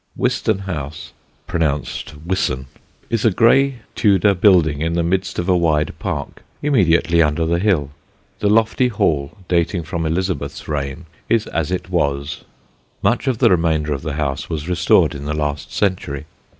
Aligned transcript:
Wiston 0.17 0.61
House 0.61 1.13
(pronounced 1.45 2.15
Wisson) 2.25 2.65
is 3.11 3.23
a 3.23 3.29
grey 3.29 3.81
Tudor 3.93 4.33
building 4.33 4.81
in 4.81 4.93
the 4.93 5.03
midst 5.03 5.37
of 5.37 5.47
a 5.47 5.55
wide 5.55 5.93
park, 5.99 6.41
immediately 6.63 7.21
under 7.21 7.45
the 7.45 7.59
hill. 7.59 7.91
The 8.39 8.49
lofty 8.49 8.87
hall, 8.87 9.37
dating 9.47 9.83
from 9.83 10.07
Elizabeth's 10.07 10.67
reign, 10.67 11.05
is 11.29 11.45
as 11.45 11.69
it 11.69 11.91
was; 11.91 12.43
much 13.03 13.27
of 13.27 13.37
the 13.37 13.51
remainder 13.51 13.93
of 13.93 14.01
the 14.01 14.13
house 14.13 14.49
was 14.49 14.67
restored 14.67 15.13
in 15.13 15.25
the 15.25 15.35
last 15.37 15.71
century. 15.71 16.25